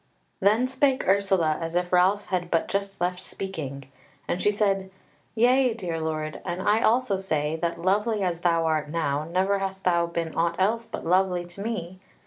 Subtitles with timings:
[0.39, 3.85] Then spake Ursula as if Ralph had but just left speaking;
[4.27, 4.89] and she said:
[5.35, 9.83] "Yea, dear lord, and I also say, that, lovely as thou art now, never hast
[9.83, 11.99] thou been aught else but lovely to me.